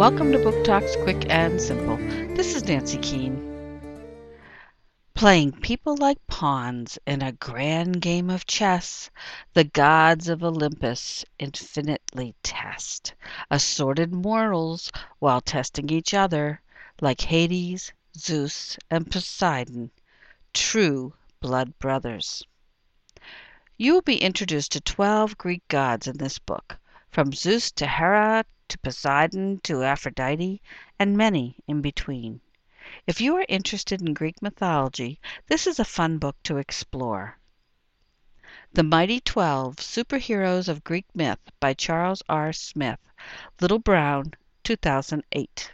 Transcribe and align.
Welcome 0.00 0.32
to 0.32 0.38
Book 0.38 0.64
Talks 0.64 0.96
Quick 1.02 1.26
and 1.28 1.60
Simple. 1.60 1.98
This 2.34 2.54
is 2.56 2.64
Nancy 2.64 2.96
Keene. 2.96 3.82
Playing 5.12 5.52
people 5.52 5.94
like 5.98 6.26
pawns 6.26 6.98
in 7.06 7.20
a 7.20 7.32
grand 7.32 8.00
game 8.00 8.30
of 8.30 8.46
chess, 8.46 9.10
the 9.52 9.64
gods 9.64 10.30
of 10.30 10.42
Olympus 10.42 11.26
infinitely 11.38 12.34
test 12.42 13.12
assorted 13.50 14.10
mortals 14.10 14.90
while 15.18 15.42
testing 15.42 15.90
each 15.90 16.14
other, 16.14 16.62
like 17.02 17.20
Hades, 17.20 17.92
Zeus, 18.16 18.78
and 18.90 19.10
Poseidon, 19.10 19.90
true 20.54 21.12
blood 21.40 21.78
brothers. 21.78 22.42
You 23.76 23.92
will 23.92 24.00
be 24.00 24.16
introduced 24.16 24.72
to 24.72 24.80
twelve 24.80 25.36
Greek 25.36 25.68
gods 25.68 26.06
in 26.06 26.16
this 26.16 26.38
book, 26.38 26.78
from 27.10 27.34
Zeus 27.34 27.70
to 27.72 27.86
Hera 27.86 28.46
to 28.70 28.78
Poseidon 28.78 29.58
to 29.64 29.82
Aphrodite, 29.82 30.62
and 30.98 31.16
many 31.16 31.56
in 31.66 31.82
between. 31.82 32.40
If 33.06 33.20
you 33.20 33.36
are 33.36 33.44
interested 33.48 34.00
in 34.00 34.14
Greek 34.14 34.40
mythology, 34.40 35.20
this 35.48 35.66
is 35.66 35.78
a 35.78 35.84
fun 35.84 36.18
book 36.18 36.36
to 36.44 36.56
explore. 36.56 37.36
The 38.72 38.84
Mighty 38.84 39.20
Twelve 39.20 39.76
Superheroes 39.76 40.68
of 40.68 40.84
Greek 40.84 41.06
Myth 41.14 41.40
by 41.58 41.74
Charles 41.74 42.22
R. 42.28 42.52
Smith. 42.52 43.00
Little 43.60 43.80
Brown, 43.80 44.34
2008. 44.62 45.72